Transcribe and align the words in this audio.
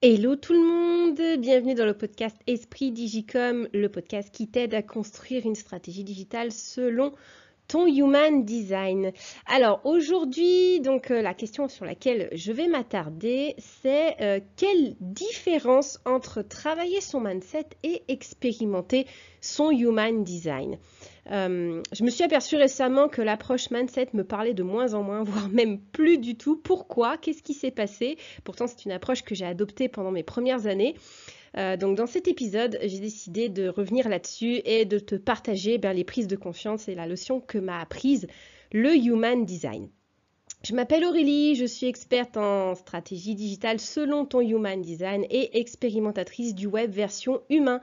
Hello 0.00 0.36
tout 0.36 0.52
le 0.52 0.60
monde, 0.60 1.40
bienvenue 1.40 1.74
dans 1.74 1.84
le 1.84 1.92
podcast 1.92 2.36
Esprit 2.46 2.92
Digicom, 2.92 3.66
le 3.74 3.88
podcast 3.88 4.32
qui 4.32 4.46
t'aide 4.46 4.72
à 4.72 4.80
construire 4.80 5.44
une 5.44 5.56
stratégie 5.56 6.04
digitale 6.04 6.52
selon 6.52 7.14
ton 7.66 7.88
human 7.88 8.44
design. 8.44 9.10
Alors 9.46 9.80
aujourd'hui, 9.82 10.80
donc 10.82 11.10
euh, 11.10 11.20
la 11.20 11.34
question 11.34 11.66
sur 11.66 11.84
laquelle 11.84 12.28
je 12.30 12.52
vais 12.52 12.68
m'attarder, 12.68 13.56
c'est 13.58 14.14
euh, 14.20 14.38
quelle 14.54 14.94
différence 15.00 15.98
entre 16.04 16.42
travailler 16.42 17.00
son 17.00 17.20
mindset 17.20 17.66
et 17.82 18.04
expérimenter 18.06 19.04
son 19.40 19.72
human 19.72 20.22
design? 20.22 20.78
Euh, 21.30 21.82
je 21.92 22.04
me 22.04 22.10
suis 22.10 22.24
aperçue 22.24 22.56
récemment 22.56 23.08
que 23.08 23.22
l'approche 23.22 23.70
mindset 23.70 24.08
me 24.14 24.24
parlait 24.24 24.54
de 24.54 24.62
moins 24.62 24.94
en 24.94 25.02
moins, 25.02 25.22
voire 25.24 25.48
même 25.48 25.78
plus 25.78 26.18
du 26.18 26.36
tout. 26.36 26.56
Pourquoi? 26.56 27.16
Qu'est-ce 27.16 27.42
qui 27.42 27.54
s'est 27.54 27.70
passé? 27.70 28.16
Pourtant, 28.44 28.66
c'est 28.66 28.84
une 28.84 28.92
approche 28.92 29.22
que 29.22 29.34
j'ai 29.34 29.46
adoptée 29.46 29.88
pendant 29.88 30.10
mes 30.10 30.22
premières 30.22 30.66
années. 30.66 30.94
Euh, 31.56 31.76
donc 31.76 31.96
dans 31.96 32.06
cet 32.06 32.28
épisode, 32.28 32.78
j'ai 32.82 33.00
décidé 33.00 33.48
de 33.48 33.68
revenir 33.68 34.08
là-dessus 34.08 34.60
et 34.64 34.84
de 34.84 34.98
te 34.98 35.14
partager 35.14 35.78
ben, 35.78 35.92
les 35.92 36.04
prises 36.04 36.28
de 36.28 36.36
confiance 36.36 36.88
et 36.88 36.94
la 36.94 37.06
leçon 37.06 37.40
que 37.40 37.58
m'a 37.58 37.80
apprise 37.80 38.26
le 38.72 38.94
Human 38.94 39.44
Design. 39.44 39.88
Je 40.64 40.74
m'appelle 40.74 41.04
Aurélie, 41.04 41.54
je 41.54 41.64
suis 41.64 41.86
experte 41.86 42.36
en 42.36 42.74
stratégie 42.74 43.36
digitale 43.36 43.78
selon 43.78 44.26
ton 44.26 44.40
Human 44.40 44.82
Design 44.82 45.24
et 45.30 45.60
expérimentatrice 45.60 46.52
du 46.52 46.66
web 46.66 46.90
version 46.90 47.40
humain. 47.48 47.80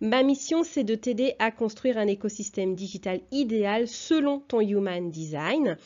Ma 0.00 0.24
mission, 0.24 0.64
c'est 0.64 0.82
de 0.82 0.96
t'aider 0.96 1.34
à 1.38 1.52
construire 1.52 1.98
un 1.98 2.08
écosystème 2.08 2.74
digital 2.74 3.20
idéal 3.30 3.86
selon 3.86 4.40
ton 4.40 4.60
Human 4.60 5.08
Design. 5.08 5.76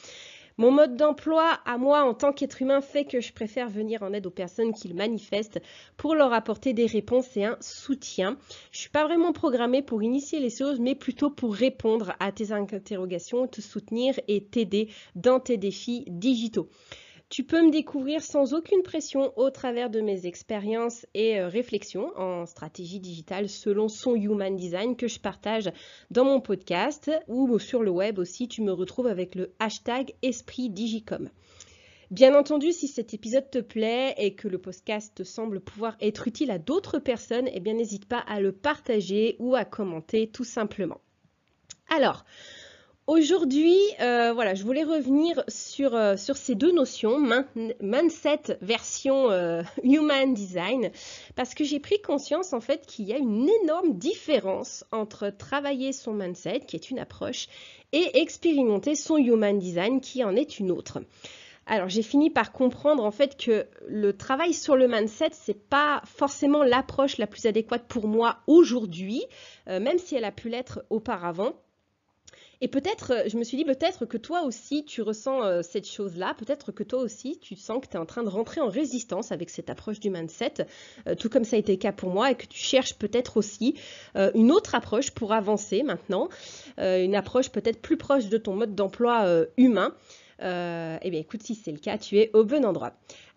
Mon 0.61 0.73
mode 0.73 0.95
d'emploi 0.95 1.59
à 1.65 1.79
moi 1.79 2.03
en 2.03 2.13
tant 2.13 2.35
qu'être 2.35 2.61
humain 2.61 2.83
fait 2.83 3.07
que 3.07 3.23
je 3.23 3.33
préfère 3.33 3.71
venir 3.71 4.03
en 4.03 4.13
aide 4.13 4.27
aux 4.27 4.31
personnes 4.31 4.75
qui 4.75 4.89
le 4.89 4.95
manifestent 4.95 5.59
pour 5.97 6.15
leur 6.15 6.35
apporter 6.35 6.75
des 6.75 6.85
réponses 6.85 7.35
et 7.39 7.47
un 7.47 7.57
soutien. 7.63 8.37
Je 8.71 8.77
ne 8.77 8.81
suis 8.81 8.91
pas 8.91 9.07
vraiment 9.07 9.33
programmée 9.33 9.81
pour 9.81 10.03
initier 10.03 10.39
les 10.39 10.51
choses, 10.51 10.79
mais 10.79 10.95
plutôt 10.95 11.31
pour 11.31 11.55
répondre 11.55 12.13
à 12.21 12.31
tes 12.31 12.53
interrogations, 12.53 13.47
te 13.47 13.63
soutenir 13.63 14.21
et 14.29 14.45
t'aider 14.45 14.91
dans 15.15 15.41
tes 15.41 15.57
défis 15.57 16.05
digitaux. 16.09 16.69
Tu 17.31 17.45
peux 17.45 17.63
me 17.65 17.71
découvrir 17.71 18.25
sans 18.25 18.55
aucune 18.55 18.83
pression 18.83 19.33
au 19.39 19.51
travers 19.51 19.89
de 19.89 20.01
mes 20.01 20.27
expériences 20.27 21.07
et 21.15 21.39
euh, 21.39 21.47
réflexions 21.47 22.11
en 22.19 22.45
stratégie 22.45 22.99
digitale 22.99 23.49
selon 23.49 23.87
son 23.87 24.17
Human 24.17 24.57
Design 24.57 24.97
que 24.97 25.07
je 25.07 25.21
partage 25.21 25.71
dans 26.11 26.25
mon 26.25 26.41
podcast 26.41 27.09
ou 27.29 27.57
sur 27.61 27.85
le 27.85 27.91
web 27.93 28.19
aussi. 28.19 28.49
Tu 28.49 28.63
me 28.63 28.73
retrouves 28.73 29.07
avec 29.07 29.37
le 29.37 29.55
hashtag 29.61 30.13
Esprit 30.23 30.71
Digicom. 30.71 31.31
Bien 32.11 32.37
entendu, 32.37 32.73
si 32.73 32.89
cet 32.89 33.15
épisode 33.15 33.49
te 33.49 33.61
plaît 33.61 34.13
et 34.19 34.35
que 34.35 34.49
le 34.49 34.59
podcast 34.59 35.15
te 35.15 35.23
semble 35.23 35.61
pouvoir 35.61 35.97
être 36.01 36.27
utile 36.27 36.51
à 36.51 36.59
d'autres 36.59 36.99
personnes, 36.99 37.49
eh 37.53 37.61
bien 37.61 37.75
n'hésite 37.75 38.07
pas 38.07 38.25
à 38.27 38.41
le 38.41 38.51
partager 38.51 39.37
ou 39.39 39.55
à 39.55 39.65
commenter 39.65 40.27
tout 40.27 40.43
simplement. 40.43 41.01
Alors, 41.91 42.25
Aujourd'hui, 43.11 43.77
euh, 44.01 44.33
voilà, 44.33 44.55
je 44.55 44.63
voulais 44.63 44.85
revenir 44.85 45.43
sur, 45.49 45.97
euh, 45.97 46.15
ces 46.17 46.55
deux 46.55 46.71
notions, 46.71 47.19
mindset 47.81 48.57
version 48.63 49.33
euh, 49.33 49.65
human 49.83 50.33
design, 50.33 50.93
parce 51.35 51.57
que 51.57 51.65
j'ai 51.65 51.81
pris 51.81 52.01
conscience 52.01 52.53
en 52.53 52.61
fait 52.61 52.87
qu'il 52.87 53.07
y 53.07 53.13
a 53.13 53.19
une 53.19 53.51
énorme 53.65 53.95
différence 53.95 54.85
entre 54.93 55.31
travailler 55.31 55.93
son 55.93 56.13
mindset, 56.13 56.61
qui 56.61 56.77
est 56.77 56.93
une 56.93 57.01
approche, 57.01 57.49
et 57.91 58.21
expérimenter 58.21 58.95
son 58.95 59.17
human 59.17 59.59
design, 59.59 60.01
qui 60.01 60.23
en 60.23 60.37
est 60.37 60.61
une 60.61 60.71
autre. 60.71 61.01
Alors 61.67 61.89
j'ai 61.89 62.03
fini 62.03 62.31
par 62.31 62.53
comprendre 62.53 63.05
en 63.05 63.11
fait 63.11 63.37
que 63.37 63.67
le 63.89 64.17
travail 64.17 64.55
sur 64.55 64.77
le 64.77 64.87
mindset 64.87 65.31
c'est 65.33 65.69
pas 65.69 66.01
forcément 66.05 66.63
l'approche 66.63 67.19
la 67.19 67.27
plus 67.27 67.47
adéquate 67.47 67.89
pour 67.89 68.07
moi 68.07 68.37
aujourd'hui, 68.47 69.25
même 69.67 69.99
si 69.99 70.15
elle 70.15 70.25
a 70.25 70.33
pu 70.33 70.49
l'être 70.49 70.85
auparavant. 70.91 71.55
Et 72.63 72.69
peut-être, 72.69 73.13
euh, 73.13 73.23
je 73.27 73.39
me 73.39 73.45
suis 73.45 73.57
dit 73.57 73.65
peut-être 73.65 74.05
que 74.05 74.19
toi 74.19 74.43
aussi 74.43 74.85
tu 74.85 75.01
ressens 75.01 75.43
euh, 75.43 75.63
cette 75.63 75.89
chose-là, 75.89 76.35
peut-être 76.35 76.73
que 76.73 76.83
toi 76.83 77.01
aussi 77.01 77.39
tu 77.39 77.57
sens 77.57 77.81
que 77.81 77.87
tu 77.89 77.97
es 77.97 77.99
en 77.99 78.05
train 78.07 78.23
de 78.23 78.29
rentrer 78.29 78.61
en 78.61 78.69
résistance 78.69 79.33
avec 79.33 79.49
cette 79.49 79.71
approche 79.71 79.99
du 79.99 80.11
mindset, 80.11 80.67
euh, 81.07 81.15
tout 81.15 81.31
comme 81.31 81.45
ça 81.45 81.57
a 81.57 81.59
été 81.59 81.73
le 81.73 81.79
cas 81.79 81.93
pour 81.93 82.11
moi, 82.11 82.31
et 82.31 82.35
que 82.35 82.47
tu 82.47 82.59
cherches 82.59 82.95
peut-être 82.95 83.37
aussi 83.37 83.75
une 84.35 84.51
autre 84.51 84.75
approche 84.75 85.11
pour 85.13 85.33
avancer 85.33 85.83
maintenant, 85.83 86.29
une 86.79 87.15
approche 87.15 87.51
peut-être 87.51 87.81
plus 87.81 87.97
proche 87.97 88.29
de 88.29 88.39
ton 88.39 88.55
mode 88.55 88.75
d'emploi 88.75 89.47
humain. 89.57 89.95
eh 90.41 91.11
bien 91.11 91.21
écoute, 91.21 91.43
si 91.43 91.55
c'est 91.55 91.73
le 91.73 91.79
cas, 91.79 91.99
tu 91.99 92.19
es 92.19 92.31
au 92.35 92.45
bon 92.45 92.65
endroit. 92.65 92.93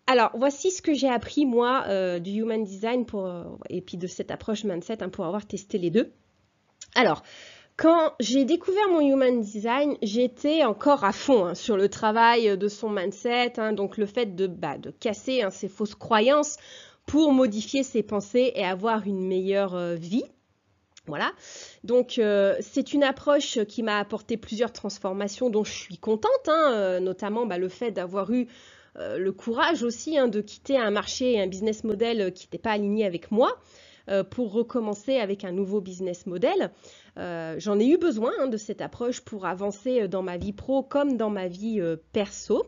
Alors, 0.07 0.31
voici 0.35 0.71
ce 0.71 0.81
que 0.81 0.93
j'ai 0.93 1.09
appris 1.09 1.45
moi 1.45 2.19
du 2.19 2.31
Human 2.31 2.63
Design 2.63 3.05
pour, 3.05 3.29
et 3.69 3.81
puis 3.81 3.97
de 3.97 4.07
cette 4.07 4.31
approche 4.31 4.63
mindset 4.63 5.03
hein, 5.03 5.09
pour 5.09 5.25
avoir 5.25 5.45
testé 5.45 5.77
les 5.77 5.89
deux. 5.89 6.11
Alors, 6.95 7.23
quand 7.75 8.13
j'ai 8.19 8.45
découvert 8.45 8.87
mon 8.89 9.01
Human 9.01 9.41
Design, 9.41 9.97
j'étais 10.01 10.63
encore 10.63 11.03
à 11.03 11.11
fond 11.11 11.45
hein, 11.45 11.55
sur 11.55 11.75
le 11.75 11.89
travail 11.89 12.57
de 12.57 12.67
son 12.67 12.89
mindset, 12.89 13.59
hein, 13.59 13.73
donc 13.73 13.97
le 13.97 14.05
fait 14.05 14.35
de, 14.35 14.47
bah, 14.47 14.75
casser 14.99 15.41
hein, 15.41 15.49
ses 15.49 15.67
fausses 15.67 15.95
croyances 15.95 16.57
pour 17.05 17.31
modifier 17.31 17.83
ses 17.83 18.03
pensées 18.03 18.51
et 18.55 18.63
avoir 18.63 19.07
une 19.07 19.25
meilleure 19.27 19.75
euh, 19.75 19.95
vie. 19.95 20.23
Voilà, 21.05 21.33
donc 21.83 22.17
euh, 22.17 22.55
c'est 22.61 22.93
une 22.93 23.03
approche 23.03 23.61
qui 23.65 23.83
m'a 23.83 23.97
apporté 23.97 24.37
plusieurs 24.37 24.71
transformations 24.71 25.49
dont 25.49 25.65
je 25.65 25.73
suis 25.73 25.97
contente, 25.97 26.47
euh, 26.47 27.01
notamment 27.01 27.45
bah, 27.45 27.57
le 27.57 27.67
fait 27.67 27.91
d'avoir 27.91 28.31
eu 28.31 28.47
le 28.95 29.31
courage 29.31 29.81
aussi 29.81 30.17
de 30.27 30.39
quitter 30.39 30.77
un 30.77 30.91
marché 30.91 31.33
et 31.33 31.41
un 31.41 31.47
business 31.47 31.83
model 31.83 32.31
qui 32.31 32.45
n'était 32.45 32.59
pas 32.59 32.73
aligné 32.73 33.07
avec 33.07 33.31
moi. 33.31 33.57
Euh, 34.09 34.25
pour 34.25 34.51
recommencer 34.51 35.15
avec 35.15 35.45
un 35.45 35.53
nouveau 35.53 35.79
business 35.79 36.25
model. 36.25 36.71
Euh, 37.17 37.55
j'en 37.57 37.79
ai 37.79 37.87
eu 37.87 37.97
besoin 37.97 38.33
hein, 38.37 38.47
de 38.47 38.57
cette 38.57 38.81
approche 38.81 39.21
pour 39.21 39.45
avancer 39.45 40.09
dans 40.09 40.21
ma 40.21 40.35
vie 40.35 40.51
pro 40.51 40.83
comme 40.83 41.15
dans 41.15 41.29
ma 41.29 41.47
vie 41.47 41.79
euh, 41.79 41.95
perso. 42.11 42.65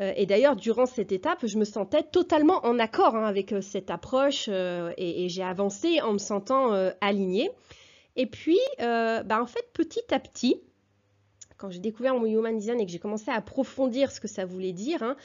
Et 0.00 0.26
d'ailleurs, 0.26 0.54
durant 0.54 0.86
cette 0.86 1.10
étape, 1.10 1.44
je 1.44 1.58
me 1.58 1.64
sentais 1.64 2.04
totalement 2.04 2.64
en 2.64 2.78
accord 2.78 3.16
hein, 3.16 3.24
avec 3.24 3.52
cette 3.62 3.90
approche 3.90 4.48
et, 4.48 5.26
j'ai 5.28 5.42
avancé 5.42 6.00
en 6.00 6.12
me 6.12 6.18
sentant 6.18 6.70
alignée. 7.00 7.50
Et 8.14 8.26
puis, 8.26 8.60
bah, 8.78 9.42
en 9.42 9.46
fait, 9.46 9.64
petit 9.72 10.14
à 10.14 10.20
petit, 10.20 10.62
quand 11.58 11.70
j'ai 11.70 11.80
découvert 11.80 12.14
mon 12.14 12.24
Human 12.24 12.56
Design 12.56 12.80
et 12.80 12.86
que 12.86 12.92
j'ai 12.92 12.98
commencé 12.98 13.30
à 13.30 13.34
approfondir 13.34 14.10
ce 14.10 14.20
que 14.20 14.28
ça 14.28 14.44
voulait 14.44 14.72
dire, 14.72 15.02
hein, 15.02 15.16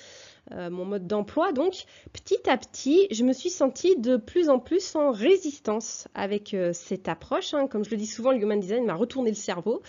euh, 0.52 0.70
mon 0.70 0.84
mode 0.84 1.08
d'emploi. 1.08 1.52
Donc, 1.52 1.86
petit 2.12 2.50
à 2.50 2.58
petit, 2.58 3.08
je 3.12 3.24
me 3.24 3.34
suis 3.34 3.52
sentie 3.52 3.96
de 3.98 4.18
plus 4.18 4.50
en 4.50 4.60
plus 4.60 4.96
en 4.96 5.12
résistance 5.12 6.08
avec 6.16 6.54
euh, 6.54 6.74
cette 6.74 7.08
approche. 7.08 7.54
Hein. 7.54 7.68
Comme 7.68 7.86
je 7.86 7.92
le 7.92 7.98
dis 7.98 8.08
souvent, 8.08 8.32
le 8.32 8.40
Human 8.40 8.60
Design 8.60 8.86
m'a 8.86 8.96
retourné 8.96 9.30
le 9.30 9.36
cerveau. 9.36 9.82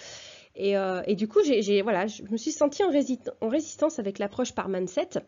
Et, 0.55 0.77
euh, 0.77 1.03
du 1.15 1.27
coup, 1.27 1.41
voilà, 1.83 2.07
je 2.07 2.23
me 2.31 2.37
suis 2.37 2.53
sentie 2.53 2.85
en, 2.85 2.91
en 3.41 3.49
résistance 3.49 3.99
avec 3.99 4.19
l'approche 4.19 4.53
par 4.53 4.69
mindset. 4.69 5.21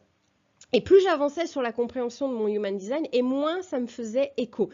Et 0.72 0.81
plus 0.81 1.00
j'avançais 1.03 1.47
sur 1.47 1.62
la 1.62 1.72
compréhension 1.72 2.28
de 2.28 2.34
mon 2.34 2.49
Human 2.49 2.76
Design, 2.76 3.06
et 3.12 3.22
moins 3.22 3.62
ça 3.62 3.78
me 3.78 3.87
faisait 3.87 4.32
écho 4.37 4.69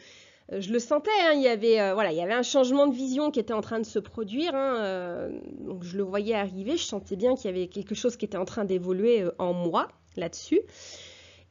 je 0.50 0.72
le 0.72 0.78
sentais, 0.78 1.10
hein, 1.20 1.32
il, 1.34 1.42
y 1.42 1.48
avait, 1.48 1.92
voilà, 1.94 2.12
il 2.12 2.18
y 2.18 2.20
avait 2.20 2.32
un 2.32 2.42
changement 2.42 2.86
de 2.86 2.94
vision 2.94 3.30
qui 3.30 3.40
était 3.40 3.52
en 3.52 3.60
train 3.60 3.78
de 3.78 3.86
se 3.86 3.98
produire. 3.98 4.54
Hein, 4.54 5.30
donc 5.60 5.82
je 5.82 5.96
le 5.96 6.02
voyais 6.02 6.34
arriver, 6.34 6.76
je 6.76 6.84
sentais 6.84 7.16
bien 7.16 7.34
qu'il 7.34 7.46
y 7.46 7.48
avait 7.48 7.68
quelque 7.68 7.94
chose 7.94 8.16
qui 8.16 8.24
était 8.24 8.36
en 8.36 8.44
train 8.44 8.64
d'évoluer 8.64 9.24
en 9.38 9.52
moi 9.52 9.88
là-dessus. 10.16 10.60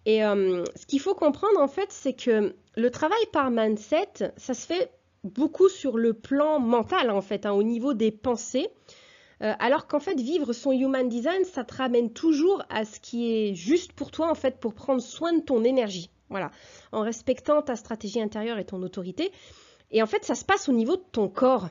Et 0.05 0.23
euh, 0.23 0.63
ce 0.75 0.85
qu'il 0.85 0.99
faut 0.99 1.13
comprendre 1.13 1.59
en 1.59 1.67
fait, 1.67 1.91
c'est 1.91 2.13
que 2.13 2.55
le 2.75 2.91
travail 2.91 3.23
par 3.31 3.51
mindset, 3.51 4.33
ça 4.37 4.53
se 4.53 4.65
fait 4.65 4.91
beaucoup 5.23 5.69
sur 5.69 5.97
le 5.97 6.13
plan 6.13 6.59
mental 6.59 7.11
en 7.11 7.21
fait, 7.21 7.45
hein, 7.45 7.51
au 7.51 7.63
niveau 7.63 7.93
des 7.93 8.11
pensées. 8.11 8.69
Euh, 9.43 9.53
alors 9.59 9.87
qu'en 9.87 9.99
fait, 9.99 10.19
vivre 10.19 10.53
son 10.53 10.71
human 10.71 11.07
design, 11.07 11.43
ça 11.45 11.63
te 11.63 11.75
ramène 11.75 12.11
toujours 12.11 12.63
à 12.69 12.85
ce 12.85 12.99
qui 12.99 13.31
est 13.31 13.55
juste 13.55 13.93
pour 13.93 14.11
toi 14.11 14.29
en 14.29 14.35
fait, 14.35 14.59
pour 14.59 14.73
prendre 14.73 15.01
soin 15.01 15.33
de 15.33 15.41
ton 15.41 15.63
énergie. 15.63 16.09
Voilà, 16.31 16.49
en 16.91 17.01
respectant 17.01 17.61
ta 17.61 17.75
stratégie 17.75 18.21
intérieure 18.21 18.57
et 18.57 18.65
ton 18.65 18.81
autorité. 18.81 19.31
Et 19.91 20.01
en 20.01 20.07
fait, 20.07 20.23
ça 20.23 20.33
se 20.33 20.45
passe 20.45 20.69
au 20.69 20.71
niveau 20.71 20.95
de 20.95 21.03
ton 21.11 21.27
corps. 21.27 21.67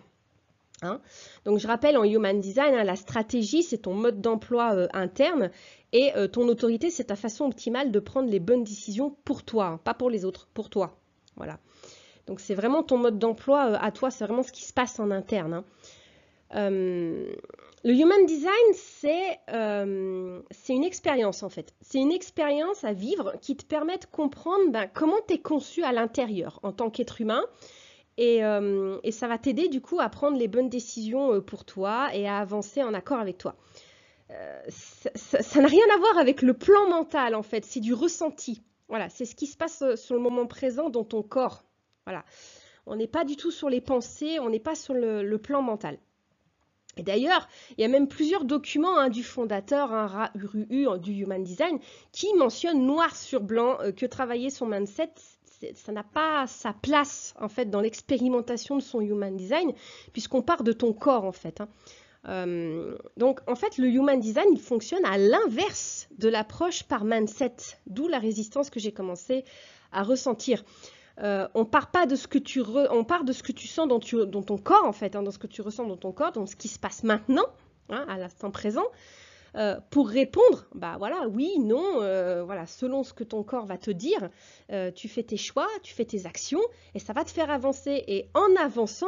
Hein. 0.82 1.00
Donc 1.44 1.58
je 1.58 1.66
rappelle 1.66 1.98
en 1.98 2.04
Human 2.04 2.40
Design, 2.40 2.74
hein, 2.74 2.84
la 2.84 2.96
stratégie 2.96 3.62
c'est 3.62 3.78
ton 3.78 3.94
mode 3.94 4.22
d'emploi 4.22 4.74
euh, 4.74 4.88
interne 4.94 5.50
et 5.92 6.16
euh, 6.16 6.26
ton 6.26 6.48
autorité 6.48 6.88
c'est 6.88 7.04
ta 7.04 7.16
façon 7.16 7.44
optimale 7.44 7.90
de 7.90 8.00
prendre 8.00 8.30
les 8.30 8.40
bonnes 8.40 8.64
décisions 8.64 9.14
pour 9.26 9.42
toi, 9.42 9.66
hein, 9.66 9.80
pas 9.84 9.92
pour 9.92 10.08
les 10.08 10.24
autres, 10.24 10.48
pour 10.54 10.70
toi. 10.70 10.96
Voilà. 11.36 11.58
Donc 12.26 12.40
c'est 12.40 12.54
vraiment 12.54 12.82
ton 12.82 12.96
mode 12.96 13.18
d'emploi 13.18 13.72
euh, 13.72 13.76
à 13.78 13.90
toi, 13.92 14.10
c'est 14.10 14.24
vraiment 14.24 14.42
ce 14.42 14.52
qui 14.52 14.64
se 14.64 14.72
passe 14.72 14.98
en 14.98 15.10
interne. 15.10 15.64
Le 17.84 17.94
Human 17.94 18.26
Design 18.26 18.52
c'est 18.74 19.40
une 20.74 20.84
expérience 20.84 21.42
en 21.42 21.48
fait. 21.48 21.74
C'est 21.80 21.98
une 21.98 22.12
expérience 22.12 22.84
à 22.84 22.92
vivre 22.92 23.34
qui 23.40 23.56
te 23.56 23.64
permet 23.64 23.98
de 23.98 24.06
comprendre 24.06 24.70
ben, 24.70 24.88
comment 24.92 25.18
tu 25.26 25.34
es 25.34 25.38
conçu 25.38 25.82
à 25.82 25.92
l'intérieur 25.92 26.60
en 26.62 26.72
tant 26.72 26.90
qu'être 26.90 27.20
humain 27.20 27.44
euh, 28.20 28.98
et, 29.02 29.12
ça 29.12 29.28
va 29.28 29.38
t'aider 29.38 29.68
du 29.68 29.80
coup 29.80 30.00
à 30.00 30.08
prendre 30.08 30.36
les 30.36 30.48
bonnes 30.48 30.68
décisions 30.68 31.32
euh, 31.32 31.40
pour 31.40 31.64
toi 31.64 32.14
et 32.14 32.28
à 32.28 32.38
avancer 32.38 32.82
en 32.82 32.92
accord 32.92 33.18
avec 33.18 33.38
toi. 33.38 33.56
Euh, 34.30 34.62
ça 34.68 35.60
n'a 35.60 35.68
rien 35.68 35.84
à 35.94 35.98
voir 35.98 36.18
avec 36.18 36.42
le 36.42 36.54
plan 36.54 36.88
mental 36.88 37.34
en 37.34 37.42
fait, 37.42 37.64
c'est 37.64 37.80
du 37.80 37.94
ressenti. 37.94 38.62
Voilà, 38.88 39.08
c'est 39.08 39.24
ce 39.24 39.34
qui 39.34 39.46
se 39.46 39.56
passe 39.56 39.82
sur 39.94 40.14
le 40.14 40.20
moment 40.20 40.46
présent 40.46 40.90
dans 40.90 41.04
ton 41.04 41.22
corps. 41.22 41.64
Voilà. 42.04 42.24
On 42.86 42.96
n'est 42.96 43.06
pas 43.06 43.24
du 43.24 43.36
tout 43.36 43.50
sur 43.50 43.70
les 43.70 43.80
pensées, 43.80 44.38
on 44.40 44.50
n'est 44.50 44.60
pas 44.60 44.74
sur 44.74 44.94
le, 44.94 45.38
plan 45.38 45.62
mental. 45.62 45.98
Et 47.00 47.02
d'ailleurs, 47.02 47.48
il 47.78 47.80
y 47.80 47.84
a 47.84 47.88
même 47.88 48.08
plusieurs 48.08 48.44
documents 48.44 48.98
hein, 48.98 49.08
du 49.08 49.24
fondateur, 49.24 49.90
hein, 49.90 50.28
RUU 50.34 50.86
du 50.98 51.12
Human 51.14 51.42
Design, 51.42 51.78
qui 52.12 52.28
mentionnent 52.34 52.84
noir 52.84 53.16
sur 53.16 53.40
blanc 53.40 53.78
euh, 53.80 53.90
que 53.90 54.04
travailler 54.04 54.50
son 54.50 54.66
mindset, 54.66 55.14
ça 55.74 55.92
n'a 55.92 56.02
pas 56.02 56.46
sa 56.46 56.74
place 56.74 57.34
en 57.40 57.48
fait 57.48 57.70
dans 57.70 57.80
l'expérimentation 57.80 58.76
de 58.76 58.82
son 58.82 59.00
Human 59.00 59.34
Design, 59.34 59.72
puisqu'on 60.12 60.42
part 60.42 60.62
de 60.62 60.72
ton 60.72 60.92
corps 60.92 61.24
en 61.24 61.32
fait. 61.32 61.62
Hein. 61.62 61.68
Euh, 62.28 62.98
donc 63.16 63.40
en 63.46 63.54
fait, 63.54 63.78
le 63.78 63.86
Human 63.86 64.20
Design, 64.20 64.48
il 64.52 64.60
fonctionne 64.60 65.04
à 65.06 65.16
l'inverse 65.16 66.06
de 66.18 66.28
l'approche 66.28 66.82
par 66.82 67.04
mindset, 67.04 67.56
d'où 67.86 68.08
la 68.08 68.18
résistance 68.18 68.68
que 68.68 68.78
j'ai 68.78 68.92
commencé 68.92 69.46
à 69.90 70.02
ressentir. 70.02 70.64
Euh, 71.22 71.48
on 71.54 71.64
part 71.64 71.90
pas 71.90 72.06
de 72.06 72.16
ce 72.16 72.26
que 72.26 72.38
tu 72.38 72.60
de 72.60 73.32
ce 73.32 73.42
que 73.42 73.52
tu 73.52 73.66
sens 73.66 73.88
dans, 73.88 74.00
ton 74.00 74.58
corps 74.58 74.84
en 74.84 74.92
fait, 74.92 75.14
hein, 75.16 75.22
dans 75.22 75.30
ce 75.30 75.38
que 75.38 75.46
tu 75.46 75.60
ressens 75.60 75.86
dans 75.86 75.96
ton 75.96 76.12
corps, 76.12 76.32
dans 76.32 76.46
ce 76.46 76.56
qui 76.56 76.68
se 76.68 76.78
passe 76.78 77.02
maintenant, 77.02 77.46
hein, 77.90 78.06
à 78.08 78.16
l'instant 78.16 78.50
présent, 78.50 78.86
euh, 79.56 79.78
pour 79.90 80.08
répondre, 80.08 80.66
bah 80.74 80.96
voilà, 80.98 81.28
oui, 81.28 81.58
non, 81.58 82.00
euh, 82.00 82.42
voilà, 82.44 82.66
selon 82.66 83.02
ce 83.02 83.12
que 83.12 83.24
ton 83.24 83.42
corps 83.42 83.66
va 83.66 83.76
te 83.76 83.90
dire, 83.90 84.30
tu 84.94 85.08
fais 85.08 85.22
tes 85.22 85.36
choix, 85.36 85.68
tu 85.82 85.92
fais 85.92 86.04
tes 86.04 86.24
actions, 86.26 86.62
et 86.94 86.98
ça 86.98 87.12
va 87.12 87.24
te 87.24 87.30
faire 87.30 87.50
avancer. 87.50 88.04
Et 88.06 88.30
en 88.34 88.56
avançant, 88.56 89.06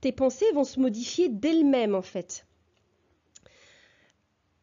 tes 0.00 0.12
pensées 0.12 0.50
vont 0.52 0.64
se 0.64 0.80
modifier 0.80 1.28
d'elles-mêmes 1.28 1.94
en 1.94 2.02
fait. 2.02 2.46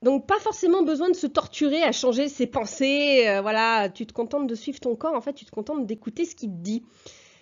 Donc 0.02 0.26
pas 0.28 0.40
forcément 0.40 0.82
besoin 0.82 1.10
de 1.10 1.16
se 1.16 1.28
torturer 1.28 1.84
à 1.84 1.92
changer 1.92 2.30
ses 2.30 2.48
pensées, 2.48 3.28
euh, 3.28 3.42
voilà, 3.42 3.90
tu 3.90 4.06
te 4.06 4.14
contentes 4.14 4.48
de 4.48 4.56
suivre 4.56 4.80
ton 4.80 4.96
corps, 4.96 5.14
en 5.14 5.22
fait 5.22 5.34
tu 5.34 5.44
te 5.44 5.52
contentes 5.52 5.86
d'écouter 5.86 6.24
ce 6.26 6.36
qu'il 6.36 6.50
te 6.50 6.62
dit. 6.62 6.84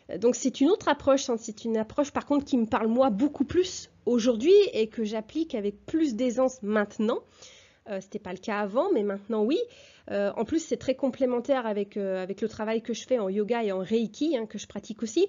Euh, 0.09 0.17
donc 0.17 0.35
c'est 0.35 0.59
une 0.59 0.69
autre 0.69 0.87
approche, 0.87 1.29
hein. 1.29 1.35
c'est 1.37 1.65
une 1.65 1.77
approche 1.77 2.11
par 2.11 2.25
contre 2.25 2.45
qui 2.45 2.57
me 2.57 2.65
parle 2.65 2.87
moi 2.87 3.11
beaucoup 3.11 3.45
plus 3.45 3.91
aujourd'hui 4.07 4.55
et 4.73 4.87
que 4.87 5.03
j'applique 5.03 5.53
avec 5.53 5.85
plus 5.85 6.15
d'aisance 6.15 6.63
maintenant. 6.63 7.19
Euh, 7.89 8.01
Ce 8.01 8.05
n'était 8.05 8.19
pas 8.19 8.33
le 8.33 8.39
cas 8.39 8.59
avant, 8.59 8.91
mais 8.91 9.03
maintenant 9.03 9.43
oui. 9.43 9.59
En 10.09 10.45
plus, 10.45 10.59
c'est 10.59 10.77
très 10.77 10.95
complémentaire 10.95 11.65
avec, 11.65 11.97
avec 11.97 12.41
le 12.41 12.47
travail 12.47 12.81
que 12.81 12.93
je 12.93 13.05
fais 13.05 13.19
en 13.19 13.29
yoga 13.29 13.63
et 13.63 13.71
en 13.71 13.79
reiki, 13.79 14.37
hein, 14.37 14.45
que 14.45 14.57
je 14.57 14.67
pratique 14.67 15.03
aussi 15.03 15.27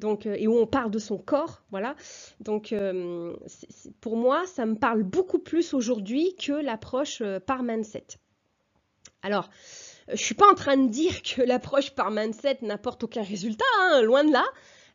donc, 0.00 0.26
euh, 0.26 0.34
et 0.36 0.48
où 0.48 0.56
on 0.58 0.66
parle 0.66 0.90
de 0.90 0.98
son 0.98 1.18
corps, 1.18 1.62
voilà. 1.70 1.94
Donc, 2.40 2.72
euh, 2.72 3.36
pour 4.00 4.16
moi, 4.16 4.44
ça 4.46 4.66
me 4.66 4.74
parle 4.74 5.04
beaucoup 5.04 5.38
plus 5.38 5.74
aujourd'hui 5.74 6.34
que 6.34 6.52
l'approche 6.52 7.20
euh, 7.20 7.38
par 7.38 7.62
mindset. 7.62 8.06
Alors, 9.22 9.50
je 10.08 10.16
suis 10.16 10.34
pas 10.34 10.50
en 10.50 10.54
train 10.54 10.76
de 10.76 10.88
dire 10.88 11.22
que 11.36 11.42
l'approche 11.42 11.90
par 11.90 12.10
mindset 12.10 12.58
n'apporte 12.62 13.04
aucun 13.04 13.22
résultat, 13.22 13.64
hein, 13.78 14.02
loin 14.02 14.24
de 14.24 14.32
là. 14.32 14.44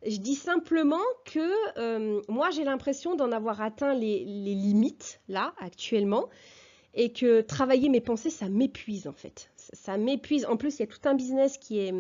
Je 0.06 0.18
dis 0.18 0.36
simplement 0.36 1.02
que 1.26 2.30
moi, 2.30 2.52
j'ai 2.52 2.64
l'impression 2.64 3.16
d'en 3.16 3.32
avoir 3.32 3.62
atteint 3.62 3.96
les, 3.96 4.24
limites, 4.24 5.20
là, 5.28 5.56
actuellement, 5.58 6.30
et 6.96 7.12
que 7.12 7.42
travailler 7.42 7.90
mes 7.90 8.02
pensées, 8.02 8.30
ça 8.30 8.50
m'épuise, 8.50 9.08
en 9.08 9.14
fait. 9.14 9.50
ça 9.56 9.98
m'épuise. 9.98 10.46
En 10.46 10.58
plus, 10.58 10.80
il 10.80 10.80
y 10.80 10.84
a 10.84 10.88
tout 10.88 11.08
un 11.08 11.14
business 11.14 11.58
qui 11.58 11.80
est 11.80 11.94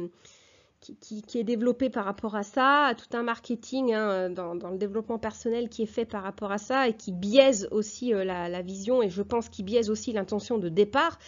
qui, 1.01 1.39
est 1.39 1.43
développé 1.43 1.89
par 1.89 2.05
rapport 2.05 2.35
à 2.35 2.43
ça, 2.43 2.93
tout 2.97 3.17
un 3.17 3.23
marketing 3.23 3.93
hein, 3.93 4.29
dans, 4.29 4.53
le 4.53 4.77
développement 4.77 5.17
personnel 5.17 5.69
qui 5.69 5.83
est 5.83 5.87
fait 5.87 6.05
par 6.05 6.23
rapport 6.23 6.51
à 6.51 6.57
ça 6.57 6.87
et 6.87 6.93
qui 6.93 7.11
biaise 7.11 7.67
aussi 7.71 8.13
euh, 8.13 8.23
la, 8.23 8.61
vision 8.61 9.01
et 9.01 9.09
je 9.09 9.21
pense 9.21 9.49
qu'il 9.49 9.65
biaise 9.65 9.89
aussi 9.89 10.11
l'intention 10.11 10.57
de 10.57 10.69
départ. 10.69 11.19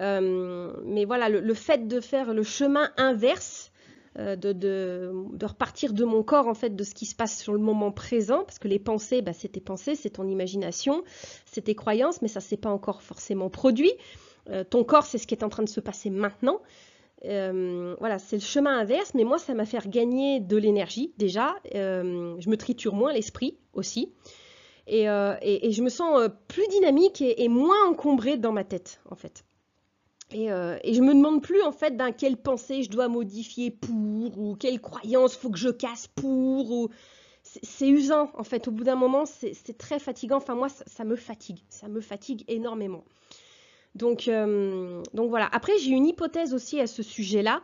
Euh, 0.00 0.72
mais 0.84 1.04
voilà, 1.04 1.28
le, 1.28 1.54
fait 1.54 1.88
de 1.88 2.00
faire 2.00 2.34
le 2.34 2.42
chemin 2.42 2.90
inverse, 2.96 3.72
euh, 4.18 4.36
de, 4.36 5.44
repartir 5.44 5.92
de 5.92 6.04
mon 6.04 6.22
corps 6.22 6.48
en 6.48 6.54
fait, 6.54 6.74
de 6.74 6.84
ce 6.84 6.94
qui 6.94 7.06
se 7.06 7.14
passe 7.14 7.38
sur 7.38 7.52
le 7.52 7.58
moment 7.58 7.92
présent, 7.92 8.44
parce 8.44 8.58
que 8.58 8.68
les 8.68 8.78
pensées, 8.78 9.22
bah, 9.22 9.32
c'est 9.32 9.48
tes 9.48 9.60
pensées, 9.60 9.94
c'est 9.94 10.10
ton 10.10 10.26
imagination, 10.26 11.02
c'est 11.44 11.62
tes 11.62 11.74
croyances, 11.74 12.22
mais 12.22 12.28
ça 12.28 12.40
s'est 12.40 12.56
pas 12.56 12.70
encore 12.70 13.02
forcément 13.02 13.50
produit. 13.50 13.92
ton 14.70 14.84
corps, 14.84 15.04
c'est 15.04 15.18
ce 15.18 15.26
qui 15.26 15.34
est 15.34 15.44
en 15.44 15.48
train 15.48 15.64
de 15.64 15.68
se 15.68 15.80
passer 15.80 16.10
maintenant. 16.10 16.60
Euh, 17.24 17.96
voilà, 17.98 18.18
c'est 18.18 18.36
le 18.36 18.42
chemin 18.42 18.78
inverse, 18.78 19.12
mais 19.14 19.24
moi, 19.24 19.38
ça 19.38 19.54
m'a 19.54 19.64
fait 19.64 19.86
gagner 19.88 20.40
de 20.40 20.56
l'énergie 20.56 21.12
déjà. 21.16 21.54
Euh, 21.74 22.36
je 22.38 22.48
me 22.48 22.56
triture 22.56 22.94
moins 22.94 23.12
l'esprit 23.12 23.58
aussi. 23.72 24.12
Et, 24.86 25.08
euh, 25.08 25.34
je 25.42 25.82
me 25.82 25.88
sens 25.88 26.28
plus 26.48 26.66
dynamique 26.68 27.22
et, 27.22 27.48
moins 27.48 27.88
encombrée 27.88 28.36
dans 28.36 28.52
ma 28.52 28.64
tête, 28.64 29.00
en 29.10 29.16
fait. 29.16 29.44
Et, 30.32 30.48
je 30.48 31.00
me 31.00 31.14
demande 31.14 31.42
plus, 31.42 31.62
en 31.62 31.72
fait, 31.72 31.96
dans 31.96 32.12
quelle 32.12 32.36
pensée 32.36 32.82
je 32.82 32.90
dois 32.90 33.08
modifier 33.08 33.70
pour, 33.70 34.38
ou 34.38 34.56
quelle 34.56 34.80
croyance 34.80 35.36
faut 35.36 35.50
que 35.50 35.58
je 35.58 35.70
casse 35.70 36.08
pour, 36.08 36.70
ou... 36.70 36.90
C'est 37.62 37.88
usant, 37.88 38.30
en 38.34 38.42
fait. 38.42 38.66
Au 38.66 38.72
bout 38.72 38.82
d'un 38.82 38.96
moment, 38.96 39.24
c'est 39.24 39.78
très 39.78 40.00
fatigant. 40.00 40.38
Enfin, 40.38 40.56
moi, 40.56 40.68
ça 40.68 41.04
me 41.04 41.14
fatigue. 41.14 41.60
Ça 41.68 41.86
me 41.88 42.00
fatigue 42.00 42.44
énormément. 42.48 43.04
Donc, 43.96 44.28
euh, 44.28 45.02
donc 45.14 45.30
voilà. 45.30 45.48
Après, 45.52 45.78
j'ai 45.78 45.90
une 45.90 46.06
hypothèse 46.06 46.54
aussi 46.54 46.80
à 46.80 46.86
ce 46.86 47.02
sujet-là. 47.02 47.62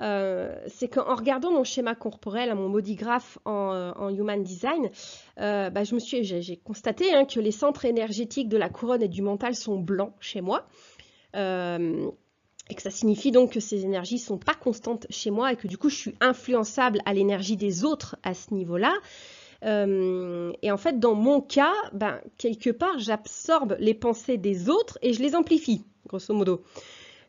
Euh, 0.00 0.56
c'est 0.66 0.88
qu'en 0.88 1.14
regardant 1.14 1.52
mon 1.52 1.62
schéma 1.62 1.94
corporel, 1.94 2.54
mon 2.54 2.68
modigraphe 2.68 3.38
en, 3.44 3.72
euh, 3.74 4.08
Human 4.08 4.42
Design, 4.42 4.90
bah, 5.36 5.84
j'ai, 5.84 6.56
constaté 6.56 7.14
hein, 7.14 7.24
que 7.24 7.38
les 7.38 7.52
centres 7.52 7.84
énergétiques 7.84 8.48
de 8.48 8.56
la 8.56 8.68
couronne 8.68 9.02
et 9.02 9.08
du 9.08 9.22
mental 9.22 9.54
sont 9.54 9.78
blancs 9.78 10.14
chez 10.20 10.40
moi. 10.40 10.66
Et 11.34 12.74
que 12.74 12.82
ça 12.82 12.90
signifie 12.90 13.32
donc 13.32 13.52
que 13.52 13.60
ces 13.60 13.84
énergies 13.84 14.18
sont 14.18 14.38
pas 14.38 14.54
constantes 14.54 15.06
chez 15.10 15.30
moi 15.30 15.52
et 15.52 15.56
que 15.56 15.66
du 15.66 15.76
coup 15.76 15.88
je 15.88 15.96
suis 15.96 16.14
influençable 16.20 17.00
à 17.04 17.14
l'énergie 17.14 17.56
des 17.56 17.84
autres 17.84 18.16
à 18.22 18.34
ce 18.34 18.54
niveau-là. 18.54 18.94
Euh, 19.64 20.52
et 20.62 20.70
en 20.70 20.76
fait, 20.76 20.98
dans 20.98 21.14
mon 21.14 21.40
cas, 21.40 21.74
ben, 21.92 22.20
quelque 22.38 22.70
part, 22.70 22.98
j'absorbe 22.98 23.76
les 23.78 23.94
pensées 23.94 24.38
des 24.38 24.70
autres 24.70 24.98
et 25.02 25.12
je 25.12 25.22
les 25.22 25.34
amplifie, 25.34 25.84
grosso 26.06 26.32
modo. 26.32 26.62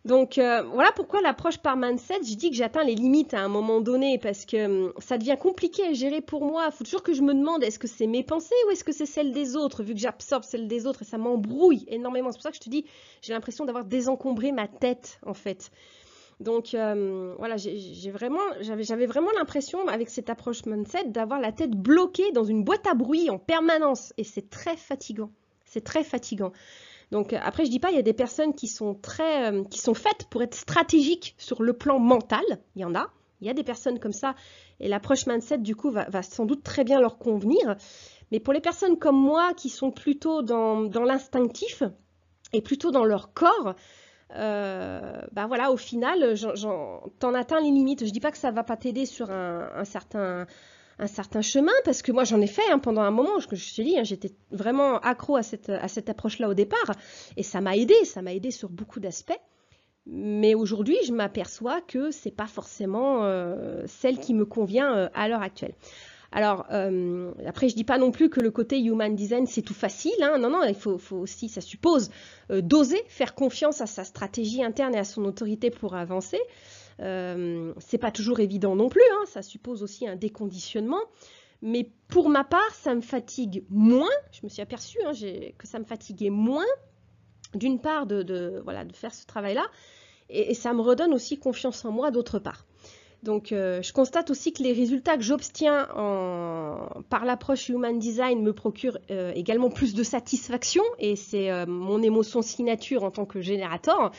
Donc 0.03 0.39
euh, 0.39 0.63
voilà 0.63 0.91
pourquoi 0.91 1.21
l'approche 1.21 1.59
par 1.59 1.77
mindset, 1.77 2.23
je 2.23 2.33
dis 2.33 2.49
que 2.49 2.55
j'atteins 2.55 2.83
les 2.83 2.95
limites 2.95 3.35
à 3.35 3.41
un 3.41 3.47
moment 3.47 3.81
donné 3.81 4.17
parce 4.17 4.45
que 4.45 4.65
hum, 4.65 4.93
ça 4.97 5.19
devient 5.19 5.37
compliqué 5.39 5.85
à 5.85 5.93
gérer 5.93 6.21
pour 6.21 6.43
moi. 6.43 6.69
Il 6.71 6.71
faut 6.71 6.83
toujours 6.83 7.03
que 7.03 7.13
je 7.13 7.21
me 7.21 7.35
demande 7.35 7.63
est-ce 7.63 7.77
que 7.77 7.87
c'est 7.87 8.07
mes 8.07 8.23
pensées 8.23 8.55
ou 8.67 8.71
est-ce 8.71 8.83
que 8.83 8.91
c'est 8.91 9.05
celles 9.05 9.31
des 9.31 9.55
autres, 9.55 9.83
vu 9.83 9.93
que 9.93 9.99
j'absorbe 9.99 10.43
celles 10.43 10.67
des 10.67 10.87
autres 10.87 11.03
et 11.03 11.05
ça 11.05 11.19
m'embrouille 11.19 11.85
énormément. 11.87 12.31
C'est 12.31 12.37
pour 12.37 12.43
ça 12.43 12.49
que 12.49 12.55
je 12.55 12.61
te 12.61 12.69
dis, 12.69 12.85
j'ai 13.21 13.33
l'impression 13.33 13.65
d'avoir 13.65 13.85
désencombré 13.85 14.51
ma 14.51 14.67
tête 14.67 15.19
en 15.23 15.35
fait. 15.35 15.69
Donc 16.39 16.73
euh, 16.73 17.35
voilà, 17.37 17.57
j'avais 17.57 19.05
vraiment 19.05 19.31
l'impression 19.37 19.87
avec 19.87 20.09
cette 20.09 20.31
approche 20.31 20.65
mindset 20.65 21.09
d'avoir 21.09 21.39
la 21.39 21.51
tête 21.51 21.71
bloquée 21.71 22.31
dans 22.31 22.43
une 22.43 22.63
boîte 22.63 22.87
à 22.87 22.95
bruit 22.95 23.29
en 23.29 23.37
permanence 23.37 24.13
et 24.17 24.23
c'est 24.23 24.49
très 24.49 24.75
fatigant. 24.75 25.29
C'est 25.65 25.83
très 25.83 26.03
fatigant. 26.03 26.51
Donc 27.11 27.33
après, 27.33 27.65
je 27.65 27.69
dis 27.69 27.79
pas, 27.79 27.91
il 27.91 27.95
y 27.95 27.99
a 27.99 28.03
des 28.03 28.13
personnes 28.13 28.53
qui 28.53 28.67
sont 28.67 28.95
très, 28.95 29.51
euh, 29.51 29.63
qui 29.65 29.79
sont 29.79 29.93
faites 29.93 30.25
pour 30.29 30.41
être 30.43 30.55
stratégiques 30.55 31.35
sur 31.37 31.61
le 31.61 31.73
plan 31.73 31.99
mental. 31.99 32.43
Il 32.75 32.81
y 32.81 32.85
en 32.85 32.95
a. 32.95 33.09
Il 33.41 33.47
y 33.47 33.49
a 33.49 33.53
des 33.53 33.63
personnes 33.63 33.99
comme 33.99 34.13
ça 34.13 34.35
et 34.79 34.87
l'approche 34.87 35.25
mindset 35.25 35.57
du 35.57 35.75
coup 35.75 35.89
va, 35.89 36.21
sans 36.21 36.45
doute 36.45 36.63
très 36.63 36.83
bien 36.83 36.99
leur 36.99 37.17
convenir. 37.17 37.75
Mais 38.31 38.39
pour 38.39 38.53
les 38.53 38.61
personnes 38.61 38.97
comme 38.97 39.19
moi 39.19 39.53
qui 39.55 39.69
sont 39.69 39.91
plutôt 39.91 40.43
dans, 40.43 40.83
dans 40.83 41.03
l'instinctif 41.03 41.83
et 42.53 42.61
plutôt 42.61 42.91
dans 42.91 43.03
leur 43.03 43.33
corps, 43.33 43.75
euh, 44.35 45.21
bah 45.31 45.47
voilà, 45.47 45.71
au 45.71 45.77
final, 45.77 46.35
t'en 47.19 47.33
atteins 47.33 47.59
les 47.59 47.71
limites. 47.71 48.05
Je 48.05 48.11
dis 48.11 48.19
pas 48.19 48.31
que 48.31 48.37
ça 48.37 48.51
va 48.51 48.63
pas 48.63 48.77
t'aider 48.77 49.05
sur 49.05 49.31
un, 49.31 49.83
certain, 49.85 50.45
un 51.01 51.07
certain 51.07 51.41
chemin, 51.41 51.71
parce 51.83 52.01
que 52.01 52.11
moi 52.11 52.23
j'en 52.23 52.39
ai 52.41 52.47
fait 52.47 52.69
hein, 52.71 52.79
pendant 52.79 53.01
un 53.01 53.11
moment, 53.11 53.39
je, 53.39 53.55
je 53.55 53.75
te 53.75 53.81
dis, 53.81 53.97
hein, 53.97 54.03
j'étais 54.03 54.31
vraiment 54.51 54.99
accro 54.99 55.35
à 55.35 55.43
cette, 55.43 55.69
à 55.69 55.87
cette 55.87 56.09
approche-là 56.09 56.47
au 56.47 56.53
départ, 56.53 56.91
et 57.37 57.43
ça 57.43 57.59
m'a 57.59 57.75
aidé, 57.75 57.95
ça 58.05 58.21
m'a 58.21 58.33
aidé 58.33 58.51
sur 58.51 58.69
beaucoup 58.69 58.99
d'aspects. 58.99 59.39
Mais 60.07 60.55
aujourd'hui, 60.55 60.97
je 61.05 61.13
m'aperçois 61.13 61.79
que 61.81 62.11
c'est 62.11 62.35
pas 62.35 62.47
forcément 62.47 63.23
euh, 63.23 63.83
celle 63.87 64.19
qui 64.19 64.33
me 64.33 64.45
convient 64.45 64.95
euh, 64.95 65.09
à 65.13 65.27
l'heure 65.27 65.43
actuelle. 65.43 65.73
Alors, 66.31 66.65
euh, 66.71 67.31
après, 67.45 67.69
je 67.69 67.75
dis 67.75 67.83
pas 67.83 67.97
non 67.97 68.09
plus 68.09 68.29
que 68.29 68.39
le 68.39 68.51
côté 68.51 68.79
human 68.79 69.15
design, 69.15 69.45
c'est 69.45 69.61
tout 69.61 69.73
facile. 69.73 70.13
Hein. 70.21 70.37
Non, 70.39 70.49
non, 70.49 70.63
il 70.63 70.75
faut, 70.75 70.97
aussi, 71.11 71.49
ça 71.49 71.61
suppose, 71.61 72.09
d'oser 72.49 73.03
faire 73.09 73.35
confiance 73.35 73.81
à 73.81 73.85
sa 73.85 74.05
stratégie 74.05 74.63
interne 74.63 74.95
et 74.95 74.97
à 74.97 75.03
son 75.03 75.25
autorité 75.25 75.69
pour 75.69 75.93
avancer. 75.93 76.39
Euh, 76.99 77.73
c'est 77.79 77.97
pas 77.97 78.11
toujours 78.11 78.39
évident 78.39 78.75
non 78.75 78.89
plus. 78.89 79.01
Hein. 79.13 79.25
Ça 79.25 79.41
suppose 79.41 79.83
aussi 79.83 80.07
un 80.07 80.15
déconditionnement. 80.15 81.01
Mais 81.61 81.91
pour 82.07 82.29
ma 82.29 82.43
part, 82.43 82.73
ça 82.73 82.95
me 82.95 83.01
fatigue 83.01 83.65
moins. 83.69 84.09
Je 84.31 84.41
me 84.43 84.49
suis 84.49 84.61
aperçue 84.61 84.97
hein, 85.05 85.11
que 85.57 85.67
ça 85.67 85.79
me 85.79 85.85
fatiguait 85.85 86.31
moins, 86.31 86.65
d'une 87.53 87.79
part, 87.79 88.07
de, 88.07 88.63
faire 88.93 89.13
ce 89.13 89.25
travail-là. 89.25 89.65
Et 90.29 90.53
ça 90.53 90.73
me 90.73 90.81
redonne 90.81 91.13
aussi 91.13 91.37
confiance 91.37 91.83
en 91.85 91.91
moi, 91.91 92.09
d'autre 92.09 92.39
part. 92.39 92.65
Donc, 93.23 93.51
euh, 93.51 93.81
je 93.83 93.93
constate 93.93 94.31
aussi 94.31 94.51
que 94.51 94.63
les 94.63 94.73
résultats 94.73 95.15
que 95.15 95.23
j'obtiens 95.23 95.87
par 97.09 97.25
l'approche 97.25 97.69
Human 97.69 97.99
Design 97.99 98.41
me 98.41 98.51
procurent 98.51 98.97
euh, 99.11 99.31
également 99.35 99.69
plus 99.69 99.93
de 99.93 100.03
satisfaction 100.03 100.83
et 100.97 101.15
c'est 101.15 101.51
euh, 101.51 101.65
mon 101.67 102.01
émotion 102.01 102.41
signature 102.41 103.03
en 103.03 103.11
tant 103.11 103.25
que 103.25 103.41
générateur. 103.41 104.11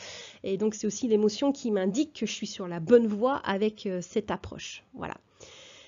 Et 0.44 0.56
donc, 0.56 0.74
c'est 0.74 0.86
aussi 0.86 1.08
l'émotion 1.08 1.52
qui 1.52 1.72
m'indique 1.72 2.12
que 2.20 2.26
je 2.26 2.32
suis 2.32 2.46
sur 2.46 2.68
la 2.68 2.78
bonne 2.78 3.08
voie 3.08 3.36
avec 3.44 3.88
cette 4.00 4.30
approche. 4.30 4.84
Voilà. 4.94 5.14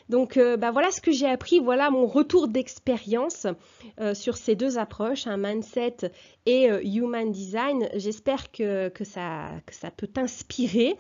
Donc 0.09 0.37
euh, 0.37 0.57
bah, 0.57 0.71
voilà 0.71 0.91
ce 0.91 1.01
que 1.01 1.13
j'ai 1.13 1.29
appris, 1.29 1.61
voilà 1.61 1.91
mon 1.91 2.07
retour 2.07 2.49
d'expérience 2.49 3.47
euh, 4.01 4.15
sur 4.15 4.37
ces 4.37 4.55
deux 4.55 4.77
approches, 4.79 5.27
un 5.27 5.37
mindset 5.37 6.11
et 6.47 6.71
euh, 6.71 6.83
human 6.83 7.31
design. 7.33 7.89
J'espère 7.95 8.53
que, 8.53 8.93
ça, 9.03 9.51
peut 9.97 10.07
t'inspirer. 10.07 10.97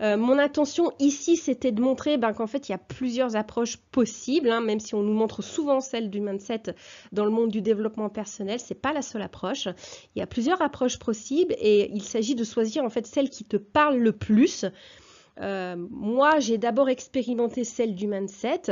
mon 0.00 0.38
intention 0.38 0.92
ici, 0.98 1.36
c'était 1.36 1.72
de 1.72 1.80
montrer 1.80 2.16
ben, 2.16 2.32
qu'en 2.32 2.46
fait, 2.46 2.68
il 2.68 2.72
y 2.72 2.74
a 2.74 2.78
plusieurs 2.78 3.36
approches 3.36 3.76
possibles, 3.76 4.50
hein, 4.50 4.60
même 4.60 4.80
si 4.80 4.94
on 4.94 5.02
nous 5.02 5.14
montre 5.14 5.42
souvent 5.42 5.80
celle 5.80 6.10
du 6.10 6.20
mindset 6.20 6.74
dans 7.12 7.24
le 7.24 7.30
monde 7.30 7.50
du 7.50 7.62
développement 7.62 8.08
personnel, 8.08 8.58
c'est 8.58 8.74
pas 8.74 8.92
la 8.92 9.02
seule 9.02 9.22
approche. 9.22 9.68
Il 10.14 10.18
y 10.18 10.22
a 10.22 10.26
plusieurs 10.26 10.62
approches 10.62 10.98
possibles 10.98 11.54
et 11.58 11.90
il 11.92 12.02
s'agit 12.02 12.34
de 12.34 12.44
choisir 12.44 12.84
en 12.84 12.90
fait 12.90 13.06
celle 13.06 13.30
qui 13.30 13.44
te 13.44 13.56
parle 13.56 13.98
le 13.98 14.12
plus. 14.12 14.64
Euh, 15.40 15.76
moi, 15.90 16.40
j'ai 16.40 16.58
d'abord 16.58 16.88
expérimenté 16.88 17.64
celle 17.64 17.94
du 17.94 18.06
mindset. 18.06 18.62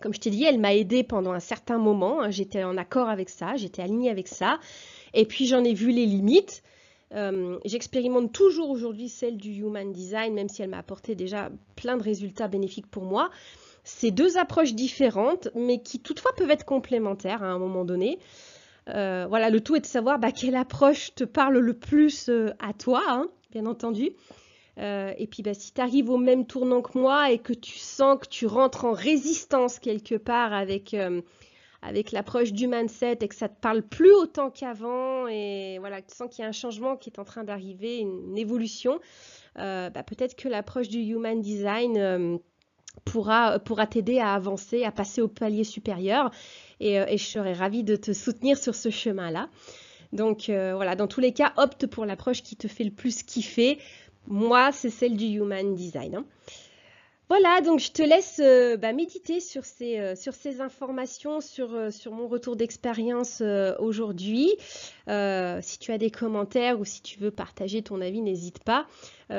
Comme 0.00 0.12
je 0.12 0.20
t'ai 0.20 0.30
dit, 0.30 0.44
elle 0.44 0.58
m'a 0.58 0.74
aidé 0.74 1.02
pendant 1.02 1.32
un 1.32 1.40
certain 1.40 1.78
moment. 1.78 2.20
Hein. 2.22 2.30
J'étais 2.30 2.64
en 2.64 2.76
accord 2.76 3.08
avec 3.08 3.28
ça, 3.28 3.56
j'étais 3.56 3.82
alignée 3.82 4.10
avec 4.10 4.28
ça. 4.28 4.58
Et 5.14 5.24
puis 5.24 5.46
j'en 5.46 5.64
ai 5.64 5.72
vu 5.72 5.90
les 5.90 6.06
limites. 6.06 6.62
Euh, 7.14 7.58
j'expérimente 7.64 8.32
toujours 8.32 8.70
aujourd'hui 8.70 9.08
celle 9.08 9.36
du 9.36 9.52
Human 9.52 9.92
Design, 9.92 10.34
même 10.34 10.48
si 10.48 10.62
elle 10.62 10.70
m'a 10.70 10.78
apporté 10.78 11.14
déjà 11.14 11.50
plein 11.76 11.96
de 11.96 12.02
résultats 12.02 12.48
bénéfiques 12.48 12.90
pour 12.90 13.04
moi. 13.04 13.30
C'est 13.84 14.10
deux 14.10 14.36
approches 14.36 14.74
différentes, 14.74 15.48
mais 15.54 15.80
qui 15.80 16.00
toutefois 16.00 16.32
peuvent 16.36 16.50
être 16.50 16.64
complémentaires 16.64 17.42
à 17.42 17.46
un 17.46 17.58
moment 17.58 17.84
donné. 17.84 18.18
Euh, 18.88 19.26
voilà, 19.28 19.50
le 19.50 19.60
tout 19.60 19.76
est 19.76 19.80
de 19.80 19.86
savoir 19.86 20.18
bah, 20.18 20.32
quelle 20.32 20.56
approche 20.56 21.14
te 21.14 21.24
parle 21.24 21.58
le 21.58 21.74
plus 21.74 22.28
à 22.58 22.72
toi, 22.72 23.02
hein, 23.08 23.28
bien 23.52 23.66
entendu. 23.66 24.10
Euh, 24.78 25.12
et 25.16 25.26
puis 25.26 25.42
bah, 25.42 25.54
si 25.54 25.72
tu 25.72 25.80
arrives 25.80 26.10
au 26.10 26.18
même 26.18 26.46
tournant 26.46 26.82
que 26.82 26.98
moi 26.98 27.30
et 27.30 27.38
que 27.38 27.54
tu 27.54 27.78
sens 27.78 28.18
que 28.20 28.28
tu 28.28 28.46
rentres 28.46 28.84
en 28.84 28.92
résistance 28.92 29.78
quelque 29.78 30.16
part 30.16 30.52
avec, 30.52 30.92
euh, 30.92 31.22
avec 31.80 32.12
l'approche 32.12 32.52
du 32.52 32.66
mindset 32.66 33.18
et 33.22 33.28
que 33.28 33.34
ça 33.34 33.48
te 33.48 33.58
parle 33.58 33.82
plus 33.82 34.12
autant 34.12 34.50
qu'avant 34.50 35.28
et 35.28 35.78
voilà, 35.80 36.02
que 36.02 36.10
tu 36.10 36.16
sens 36.16 36.28
qu'il 36.28 36.42
y 36.42 36.44
a 36.44 36.48
un 36.48 36.52
changement 36.52 36.96
qui 36.96 37.08
est 37.08 37.18
en 37.18 37.24
train 37.24 37.42
d'arriver, 37.42 38.00
une, 38.00 38.36
évolution, 38.36 39.00
euh, 39.58 39.88
bah, 39.88 40.02
peut-être 40.02 40.36
que 40.36 40.48
l'approche 40.48 40.88
du 40.88 40.98
human 40.98 41.40
design 41.40 42.38
pourra, 43.06 43.58
t'aider 43.90 44.18
à 44.18 44.34
avancer, 44.34 44.84
à 44.84 44.92
passer 44.92 45.22
au 45.22 45.28
palier 45.28 45.64
supérieur 45.64 46.30
et 46.80 47.16
je 47.16 47.24
serais 47.24 47.54
ravie 47.54 47.82
de 47.82 47.96
te 47.96 48.12
soutenir 48.12 48.58
sur 48.58 48.74
ce 48.74 48.90
chemin-là. 48.90 49.48
Donc 50.12 50.46
voilà, 50.48 50.96
dans 50.96 51.06
tous 51.06 51.20
les 51.20 51.32
cas, 51.32 51.52
opte 51.56 51.86
pour 51.86 52.04
l'approche 52.04 52.42
qui 52.42 52.56
te 52.56 52.68
fait 52.68 52.84
le 52.84 52.90
plus 52.90 53.22
kiffer. 53.22 53.78
Moi, 54.28 54.72
c'est 54.72 54.90
celle 54.90 55.16
du 55.16 55.26
Human 55.26 55.74
Design. 55.74 56.16
Hein. 56.16 56.24
Voilà, 57.28 57.60
donc 57.60 57.80
je 57.80 57.90
te 57.90 58.02
laisse 58.02 58.40
euh, 58.40 58.76
bah, 58.76 58.92
méditer 58.92 59.40
sur 59.40 59.64
ces, 59.64 59.98
euh, 59.98 60.14
sur 60.14 60.32
ces 60.32 60.60
informations, 60.60 61.40
sur, 61.40 61.74
euh, 61.74 61.90
sur 61.90 62.12
mon 62.12 62.28
retour 62.28 62.54
d'expérience 62.54 63.42
aujourd'hui. 63.80 64.54
si 65.08 65.78
tu 65.80 65.92
as 65.92 65.98
des 65.98 66.10
commentaires 66.10 66.78
ou 66.78 66.84
si 66.84 67.02
tu 67.02 67.18
veux 67.18 67.32
partager 67.32 67.82
ton 67.82 68.00
avis, 68.00 68.22
n'hésite 68.22 68.62
pas. 68.62 68.86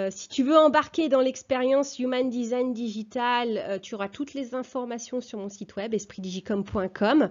si 0.09 0.27
tu 0.27 0.43
veux 0.43 0.57
embarquer 0.57 1.07
dans 1.07 1.21
l'expérience 1.21 1.97
Human 1.99 2.29
Design 2.29 2.73
Digital, 2.73 3.79
tu 3.81 3.95
auras 3.95 4.09
toutes 4.09 4.33
les 4.33 4.53
informations 4.53 5.21
sur 5.21 5.39
mon 5.39 5.49
site 5.49 5.75
web 5.77 5.93
espritdigicom.com. 5.93 7.29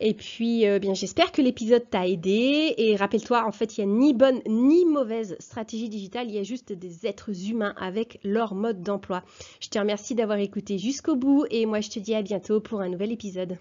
Et 0.00 0.14
puis, 0.14 0.66
euh, 0.66 0.78
bien, 0.78 0.94
j'espère 0.94 1.32
que 1.32 1.42
l'épisode 1.42 1.88
t'a 1.88 2.06
aidé. 2.06 2.74
Et 2.76 2.96
rappelle-toi, 2.96 3.44
en 3.46 3.52
fait, 3.52 3.78
il 3.78 3.86
n'y 3.86 3.92
a 3.92 3.96
ni 3.98 4.14
bonne 4.14 4.40
ni 4.46 4.84
mauvaise 4.84 5.36
stratégie 5.38 5.88
digitale. 5.88 6.28
Il 6.28 6.34
y 6.34 6.38
a 6.38 6.42
juste 6.42 6.72
des 6.72 7.06
êtres 7.06 7.48
humains 7.48 7.74
avec 7.76 8.18
leur 8.24 8.54
mode 8.54 8.82
d'emploi. 8.82 9.22
Je 9.60 9.68
te 9.68 9.78
remercie 9.78 10.14
d'avoir 10.14 10.38
écouté 10.38 10.78
jusqu'au 10.78 11.16
bout. 11.16 11.46
Et 11.50 11.66
moi, 11.66 11.80
je 11.80 11.90
te 11.90 11.98
dis 11.98 12.14
à 12.14 12.22
bientôt 12.22 12.60
pour 12.60 12.80
un 12.80 12.88
nouvel 12.88 13.12
épisode. 13.12 13.58